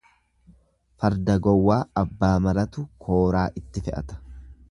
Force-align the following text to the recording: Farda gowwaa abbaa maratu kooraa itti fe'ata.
Farda 1.01 1.35
gowwaa 1.47 1.77
abbaa 2.03 2.31
maratu 2.47 2.87
kooraa 3.07 3.47
itti 3.63 3.85
fe'ata. 3.89 4.21